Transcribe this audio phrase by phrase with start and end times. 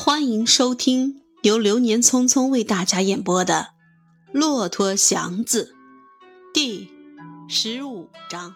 [0.00, 3.70] 欢迎收听由流年匆匆为大家演播的
[4.32, 5.74] 《骆驼祥子》
[6.54, 6.88] 第
[7.48, 8.54] 十五章。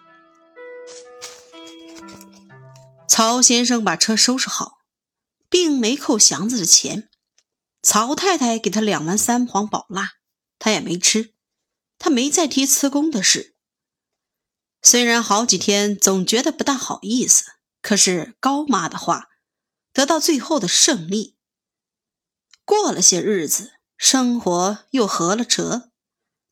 [3.09, 4.77] 曹先生把车收拾好，
[5.49, 7.09] 并没扣祥子的钱。
[7.81, 10.13] 曹太太给他两碗三黄宝辣，
[10.57, 11.33] 他也没吃。
[11.99, 13.53] 他没再提辞工的事。
[14.81, 17.43] 虽然好几天总觉得不大好意思，
[17.81, 19.27] 可是高妈的话。
[19.93, 21.37] 得到最后的胜利。
[22.65, 25.91] 过了些日子，生活又合了辙，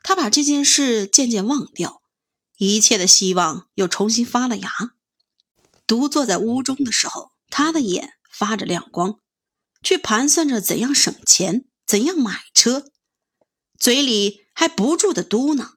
[0.04, 2.02] 他把这件事渐渐忘掉，
[2.58, 4.72] 一切的希望又重新发了芽。
[5.88, 9.20] 独坐在屋中的时候，他的眼发着亮光，
[9.82, 12.92] 去盘算着怎样省钱，怎样买车，
[13.78, 15.76] 嘴里还不住的嘟囔，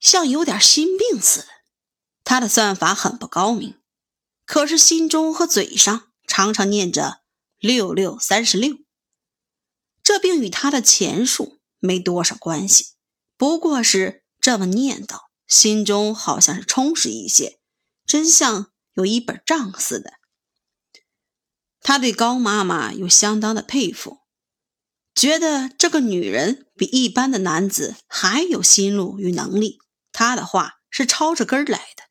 [0.00, 1.48] 像有点心病似的。
[2.24, 3.80] 他的算法很不高明，
[4.46, 6.11] 可是心中和嘴上。
[6.34, 7.20] 常常念着
[7.58, 8.78] 六六三十六，
[10.02, 12.94] 这并与他的钱数没多少关系，
[13.36, 17.58] 不过是这么念叨，心中好像是充实一些，
[18.06, 20.14] 真像有一本账似的。
[21.82, 24.20] 他对高妈妈有相当的佩服，
[25.14, 29.80] 觉得这个女人比一般的男子还有心路与能力。
[30.12, 32.04] 他的话是抄着根儿来的，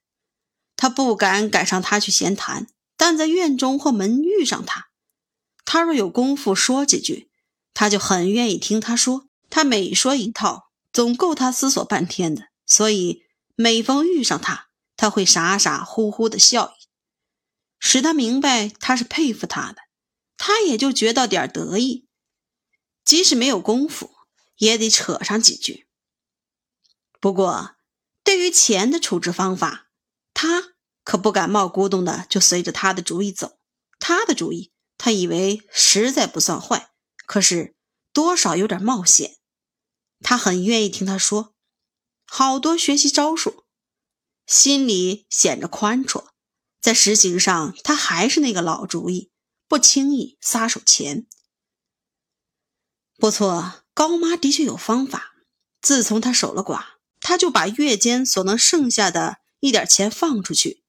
[0.76, 2.68] 他不敢赶上他去闲谈。
[3.02, 4.92] 但在院中或门遇上他，
[5.66, 7.32] 他若有功夫说几句，
[7.74, 9.28] 他就很愿意听他说。
[9.50, 12.50] 他每说一套，总够他思索半天的。
[12.64, 13.24] 所以
[13.56, 16.86] 每逢遇上他，他会傻傻乎乎的笑意，
[17.80, 19.78] 使他明白他是佩服他的，
[20.38, 22.06] 他也就觉到点得意。
[23.04, 24.12] 即使没有功夫，
[24.58, 25.88] 也得扯上几句。
[27.20, 27.78] 不过，
[28.24, 29.88] 对于钱的处置方法，
[30.36, 30.71] 他。
[31.04, 33.58] 可不敢冒咕咚的就随着他的主意走，
[34.00, 36.92] 他的主意他以为实在不算坏，
[37.26, 37.76] 可是
[38.14, 39.38] 多少有点冒险。
[40.22, 41.56] 他很愿意听他说，
[42.26, 43.66] 好多学习招数，
[44.46, 46.28] 心里显着宽绰，
[46.80, 49.32] 在实行上他还是那个老主意，
[49.68, 51.26] 不轻易撒手钱。
[53.18, 55.30] 不错，高妈的确有方法。
[55.82, 60.81] 自从他守了寡，他就把月间所能剩下的一点钱放出去。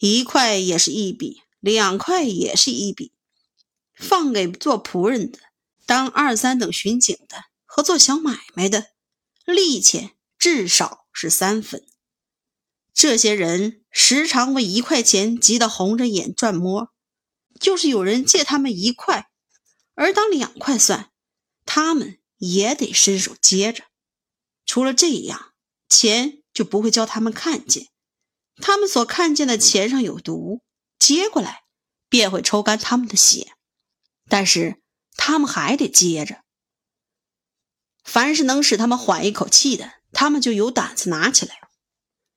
[0.00, 3.12] 一块也是一笔，两块也是一笔，
[3.94, 5.38] 放给做仆人的、
[5.84, 8.92] 当二三等巡警的和做小买卖的，
[9.44, 11.84] 利钱至少是三分。
[12.94, 16.90] 这些人时常为一块钱急得红着眼转摸，
[17.60, 19.28] 就是有人借他们一块，
[19.92, 21.10] 而当两块算，
[21.66, 23.84] 他们也得伸手接着。
[24.64, 25.52] 除了这样，
[25.90, 27.89] 钱就不会叫他们看见。
[28.60, 30.62] 他们所看见的钱上有毒，
[30.98, 31.62] 接过来
[32.08, 33.52] 便会抽干他们的血，
[34.28, 34.80] 但是
[35.16, 36.42] 他们还得接着。
[38.04, 41.60] 凡是能使他们缓一口气的，他们就有胆子拿起来。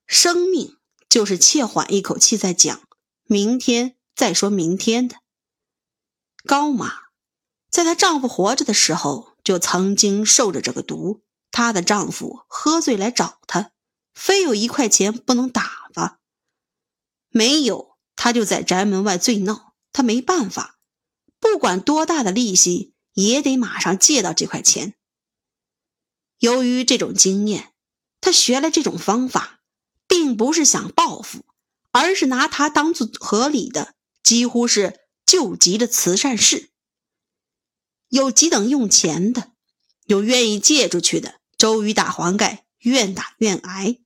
[0.06, 0.78] 生命
[1.10, 2.82] 就是切缓一口气再讲，
[3.24, 5.18] 明天再说明天的。
[6.46, 6.94] 高妈
[7.72, 13.72] 在她丈夫活着的时候就曾经受着这个毒，她的丈夫喝醉来找她，
[14.14, 15.73] 非有一块钱不能打。
[17.34, 19.74] 没有，他就在宅门外醉闹。
[19.92, 20.80] 他没办法，
[21.40, 24.96] 不管多大的利息，也得马上借到这块钱。
[26.40, 27.74] 由于这种经验，
[28.22, 29.62] 他学了这种方法，
[30.08, 31.46] 并不是想报复，
[31.92, 36.72] 而是拿它当做合理的，几乎是救急的慈善事。
[38.10, 39.54] 有急等用钱的，
[40.06, 44.00] 有愿意借出去的，周瑜打黄盖，愿打愿挨。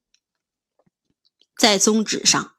[1.57, 2.56] 在宗旨上。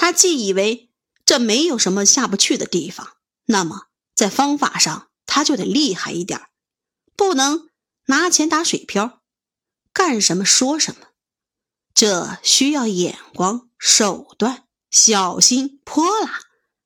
[0.00, 0.92] 他既以为
[1.24, 3.16] 这没有什么下不去的地方，
[3.46, 6.40] 那么在方法上他就得厉害一点，
[7.16, 7.68] 不能
[8.06, 9.24] 拿钱打水漂，
[9.92, 11.08] 干什么说什么。
[11.92, 16.42] 这需要眼光、手段、小心、泼辣，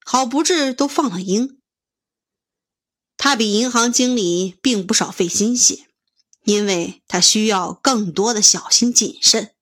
[0.06, 1.60] 好不至都放了鹰。
[3.18, 5.86] 他比银行经理并不少费心血，
[6.44, 9.54] 因为他需要更多的小心谨慎。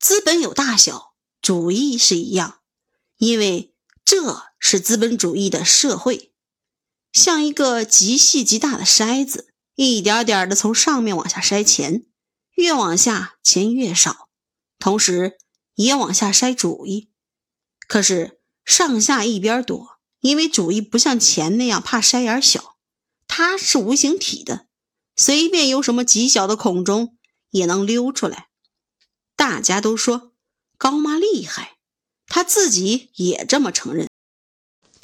[0.00, 1.13] 资本有大小。
[1.44, 2.60] 主义是一样，
[3.18, 6.32] 因为这是资本主义的社会，
[7.12, 12.06] 像一个极细极大的筛子，一点点的从上面往下筛钱，
[12.54, 14.30] 越往下钱越少，
[14.78, 15.36] 同时
[15.74, 17.10] 也往下筛主意。
[17.86, 22.78] 可是上下一边多，因为主义不像钱那样怕筛眼小，
[23.28, 24.68] 它是无形体的，
[25.14, 27.18] 随便有什么极小的孔中
[27.50, 28.48] 也能溜出来。
[29.36, 30.33] 大家都说。
[30.76, 31.76] 高妈厉害，
[32.26, 34.08] 她自己也这么承认。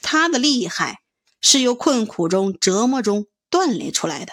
[0.03, 1.03] 她的厉害
[1.41, 4.33] 是由困苦中、折磨中锻炼出来的。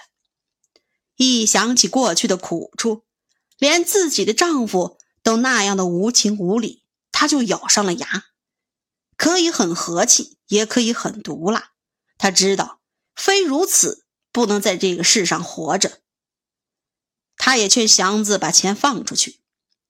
[1.15, 3.03] 一想起过去的苦处，
[3.57, 8.25] 连自己的丈夫都那样的无情无理，她就咬上了牙。
[9.15, 11.71] 可以很和气，也可以很毒辣。
[12.17, 12.81] 她知道，
[13.15, 16.01] 非如此不能在这个世上活着。
[17.35, 19.39] 她也劝祥子把钱放出去，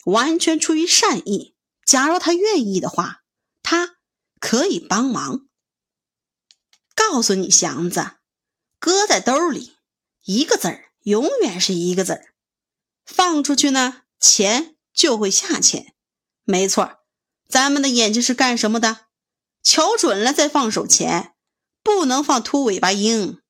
[0.07, 1.55] 完全出于善意。
[1.85, 3.23] 假如他愿意的话，
[3.61, 3.97] 他
[4.39, 5.47] 可以帮忙。
[6.95, 8.11] 告诉你，祥子，
[8.79, 9.75] 搁在兜里，
[10.23, 12.33] 一个字儿永远是一个字儿。
[13.05, 15.93] 放出去呢，钱就会下钱。
[16.43, 16.99] 没错，
[17.49, 19.07] 咱们的眼睛是干什么的？
[19.61, 21.35] 瞧准了再放手钱，
[21.83, 23.41] 不能放秃尾巴鹰。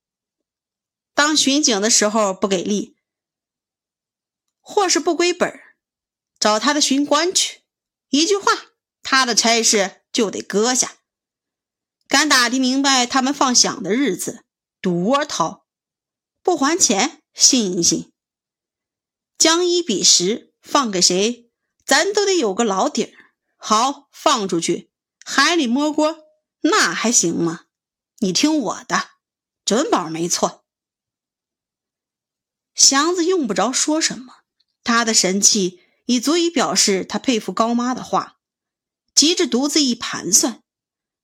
[1.13, 2.95] 当巡警的时候不给力，
[4.59, 5.59] 或是不归本
[6.39, 7.61] 找他的巡官去。
[8.09, 8.51] 一句话，
[9.03, 10.97] 他的差事就得搁下。
[12.07, 14.45] 敢打听明白他们放响的日子，
[14.79, 15.65] 多掏，
[16.41, 18.13] 不还钱，信信。
[19.37, 21.51] 将一比十，放给谁，
[21.85, 23.11] 咱都得有个老底儿。
[23.57, 24.89] 好，放出去，
[25.25, 26.19] 海里摸锅，
[26.61, 27.65] 那还行吗？
[28.19, 29.09] 你听我的，
[29.65, 30.65] 准保没错。
[32.73, 34.43] 祥子用不着说什么，
[34.83, 35.83] 他的神气。
[36.07, 38.37] 已足以表示他佩服高妈的话，
[39.13, 40.63] 急着独自一盘算，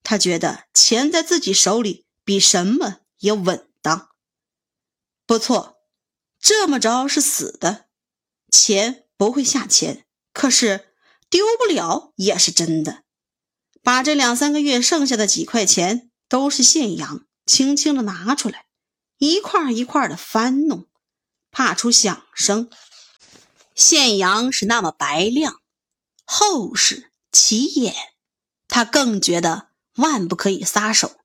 [0.04, 4.10] 他觉得钱在自己手里比什么也稳当。
[5.26, 5.78] 不错，
[6.38, 7.86] 这么着是死的，
[8.52, 10.94] 钱不会下钱，可是
[11.30, 13.04] 丢不了也是真的。
[13.82, 18.66] 把这两三个月剩下的几块钱都是现洋，轻轻的拿出来，
[19.18, 20.90] 一块一块的翻弄，
[21.52, 22.70] 怕出响声。
[23.76, 25.62] 现阳是那么白亮、
[26.26, 27.94] 厚实、起眼，
[28.68, 31.20] 他更觉得万不可以撒手，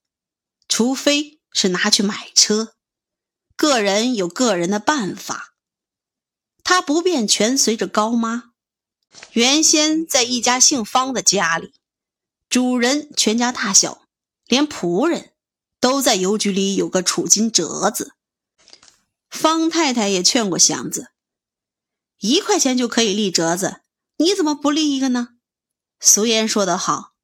[0.69, 2.75] 除非是拿去买车。
[3.57, 5.55] 个人有个人的办法，
[6.63, 8.53] 他不便全随着高妈。
[9.33, 11.73] 原先在一家姓方的家里，
[12.49, 14.03] 主人全家大小，
[14.47, 15.33] 连仆人
[15.81, 18.15] 都在邮局里有个储金折子。
[19.29, 21.11] 方太太也劝过祥子。
[22.21, 23.83] 一块钱就可以立折子，
[24.17, 25.29] 你怎么不立一个呢？
[26.01, 27.15] 俗言说得好：“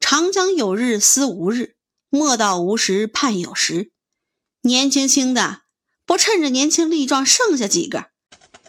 [0.00, 1.76] 长江有日思无日，
[2.08, 3.92] 莫道无时盼有时。”
[4.62, 5.62] 年轻轻的，
[6.04, 8.10] 不趁着年轻力壮剩下几个？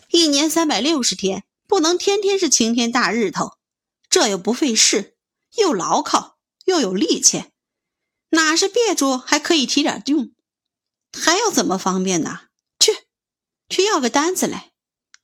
[0.10, 3.58] 一年三百六十天，不能天天是晴天大日头，
[4.10, 5.16] 这又不费事，
[5.58, 7.46] 又牢靠，又有力气，
[8.30, 10.32] 哪是别住还可以提点用？
[11.14, 12.48] 还要怎么方便呢？
[12.80, 12.92] 去，
[13.70, 14.71] 去要个单子来。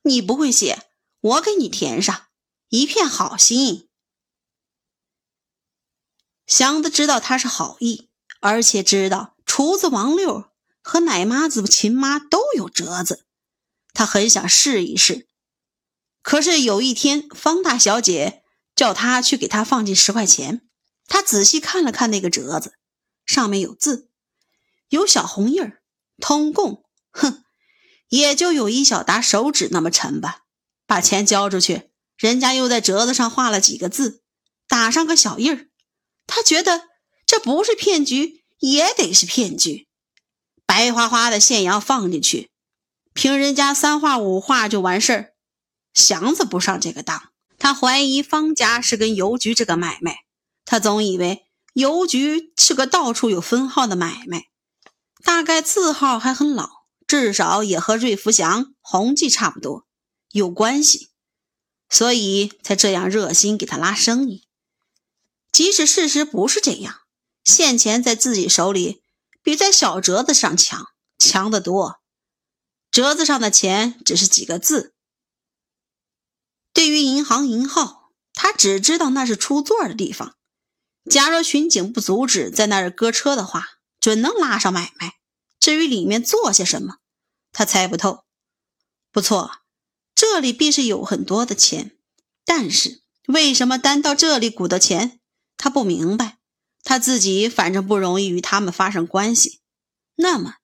[0.08, 0.88] 你不会写，
[1.20, 2.28] 我给你填上，
[2.70, 3.90] 一片好心。
[6.46, 8.08] 祥子知道他是好意，
[8.40, 10.50] 而且知道厨子王六
[10.80, 13.26] 和奶妈子秦妈都有折子，
[13.92, 15.28] 他很想试一试。
[16.22, 18.42] 可是有一天，方大小姐
[18.74, 20.66] 叫他去给他放进十块钱，
[21.06, 22.78] 他仔细看了看那个折子，
[23.26, 24.10] 上面有字，
[24.88, 25.82] 有小红印儿，
[26.18, 26.82] 通共。
[27.10, 27.44] 哼。
[28.08, 30.42] 也就有一小沓手指那么沉吧。
[30.86, 34.22] 把钱交出去，人家又在折子上画了几个字，
[34.66, 35.68] 打上个小印儿。
[36.26, 36.88] 他觉得
[37.26, 39.86] 这不是骗局，也得是骗局。
[40.64, 42.50] 白花花的现洋放进去，
[43.12, 45.32] 凭人家三画五画就完事儿。
[45.94, 50.20] 祥子不上这个当，他怀疑方家是跟邮局这个买卖。
[50.64, 54.48] 他总以为邮局是个到处有分号的买卖，
[55.24, 56.77] 大概字号还很老。
[57.08, 59.86] 至少也和瑞福祥、宏记差不多
[60.30, 61.08] 有关系，
[61.88, 64.46] 所以才这样热心给他拉生意。
[65.50, 67.00] 即使事实不是这样，
[67.42, 69.02] 现钱在自己手里
[69.42, 70.88] 比在小折子上强，
[71.18, 72.00] 强得多。
[72.90, 74.94] 折子上的钱只是几个字，
[76.74, 80.36] 对于银行银号，他只知道那是出座的地方。
[81.10, 83.66] 假若巡警不阻止在那儿搁车的话，
[83.98, 85.17] 准能拉上买卖。
[85.68, 86.96] 至于里面做些什么，
[87.52, 88.24] 他猜不透。
[89.12, 89.58] 不错，
[90.14, 91.98] 这里必是有很多的钱，
[92.46, 95.20] 但是为什么单到这里鼓的钱，
[95.58, 96.38] 他不明白。
[96.84, 99.60] 他自己反正不容易与他们发生关系，
[100.14, 100.54] 那么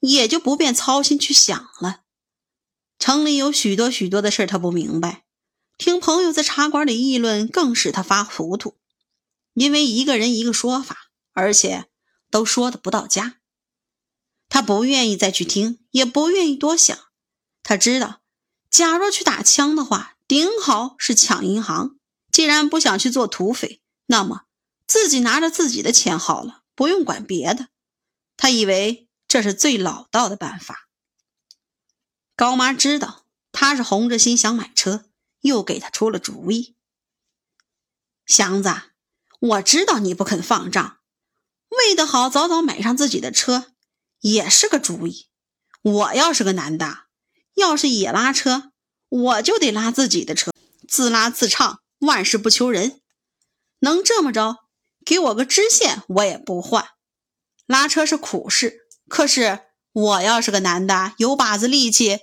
[0.00, 2.00] 也就不便操心去想了。
[2.98, 5.24] 城里有许多许多的事他不明白，
[5.76, 8.76] 听朋友在茶馆里议论更使他发糊涂，
[9.54, 11.86] 因为一个人一个说法，而且
[12.28, 13.36] 都说的不到家。
[14.48, 16.98] 他不愿意再去听，也不愿意多想。
[17.62, 18.22] 他知道，
[18.70, 21.96] 假若去打枪的话，顶好是抢银行。
[22.30, 24.44] 既然不想去做土匪，那么
[24.86, 27.68] 自己拿着自己的钱好了，不用管别的。
[28.36, 30.88] 他以为这是最老道的办法。
[32.36, 35.06] 高妈知道他是红着心想买车，
[35.40, 36.76] 又给他出了主意。
[38.24, 38.72] 祥子，
[39.40, 40.98] 我知道你不肯放账，
[41.70, 43.72] 为的好早早买上自己的车，
[44.20, 45.28] 也是个主意。
[45.82, 47.04] 我要是个男的，
[47.54, 48.72] 要是也拉车，
[49.08, 50.52] 我就得拉自己的车，
[50.88, 53.00] 自拉自唱，万事不求人。
[53.80, 54.56] 能这么着，
[55.04, 56.88] 给我个支线，我也不换。
[57.66, 59.60] 拉车是苦事，可是
[59.92, 62.18] 我要是个男的，有把子力气，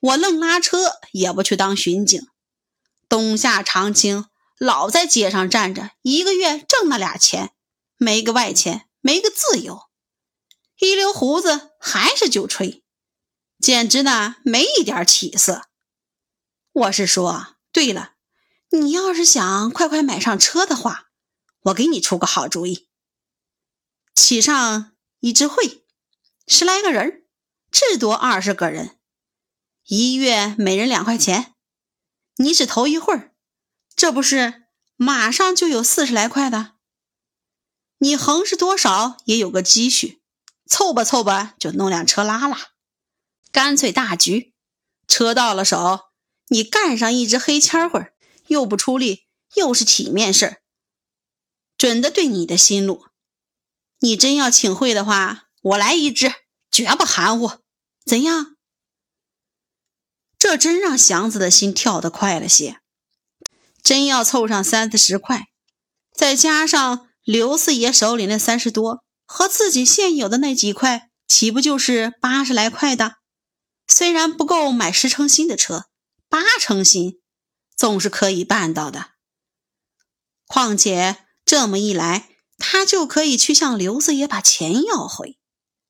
[0.00, 2.20] 我愣拉车也不去当巡警。
[3.08, 4.26] 冬夏常青，
[4.58, 7.50] 老在街上站着，一个月挣那俩钱，
[7.96, 9.89] 没个外钱，没个自由。
[10.80, 12.82] 一留胡子还是酒吹，
[13.58, 15.68] 简直呢没一点起色。
[16.72, 18.14] 我是说，对了，
[18.70, 21.10] 你要是想快快买上车的话，
[21.64, 22.88] 我给你出个好主意。
[24.14, 25.84] 起上一支会，
[26.46, 27.26] 十来个人，
[27.70, 28.98] 至多二十个人，
[29.84, 31.54] 一月每人两块钱。
[32.36, 33.34] 你只头一会儿，
[33.94, 34.62] 这不是
[34.96, 36.76] 马上就有四十来块的？
[37.98, 40.19] 你横是多少也有个积蓄。
[40.70, 42.56] 凑吧凑吧，就弄辆车拉拉。
[43.50, 44.54] 干脆大局，
[45.08, 46.12] 车到了手，
[46.46, 48.12] 你干上一只黑签会
[48.46, 50.62] 又不出力，又是体面事儿，
[51.76, 53.06] 准的对你的心路。
[53.98, 56.32] 你真要请会的话，我来一只，
[56.70, 57.58] 绝不含糊。
[58.06, 58.56] 怎样？
[60.38, 62.80] 这真让祥子的心跳得快了些。
[63.82, 65.48] 真要凑上三四十块，
[66.14, 69.04] 再加上刘四爷手里那三十多。
[69.32, 73.18] 和自己现有的那几块，岂不就是八十来块的？
[73.86, 75.86] 虽然不够买十成新的车，
[76.28, 77.20] 八成新
[77.76, 79.12] 总是可以办到的。
[80.46, 85.38] 况且这么一来，他就可以去向刘四爷把钱要回，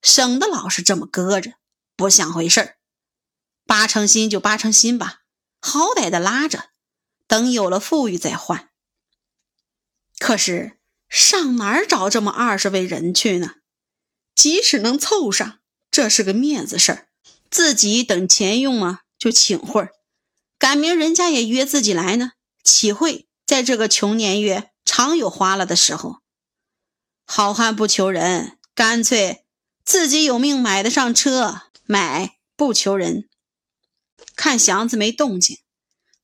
[0.03, 1.55] 省得老是这么搁着，
[1.97, 2.77] 不像回事儿。
[3.65, 5.21] 八成新就八成新吧，
[5.63, 6.67] 好歹的拉着，
[7.27, 8.69] 等有了富裕再换。
[10.19, 10.77] 可是。
[11.11, 13.57] 上哪儿找这么二十位人去呢？
[14.35, 15.59] 即使能凑上，
[15.91, 17.09] 这是个面子事儿。
[17.51, 19.91] 自己等钱用啊，就请会儿。
[20.57, 26.19] 赶明人家也约自己来呢，岂会在这个穷年月常有花了的时候？
[27.27, 29.45] 好汉不求人，干脆
[29.85, 33.29] 自己有命买得上车，买不求人。
[34.37, 35.59] 看祥子没动静，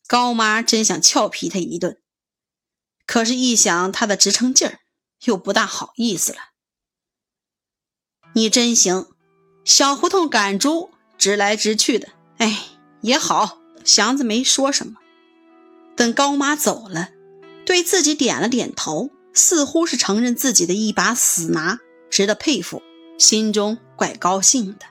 [0.06, 2.00] 高妈真想俏皮他一顿。
[3.06, 4.80] 可是，一想他的直撑劲儿，
[5.24, 6.38] 又不大好意思了。
[8.34, 9.06] 你真行，
[9.64, 12.08] 小胡同赶猪，直来直去的。
[12.38, 12.64] 哎，
[13.00, 13.60] 也好。
[13.84, 14.96] 祥子没说什么。
[15.94, 17.10] 等高妈走了，
[17.64, 21.78] 对自己点了点头，似乎是承认自己的一把死拿，
[22.10, 22.82] 值得佩服，
[23.16, 24.86] 心中怪高兴的。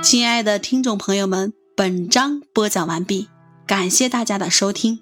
[0.00, 3.28] 亲爱的听众朋友们，本章播讲完毕。
[3.70, 4.98] 感谢大家的收听。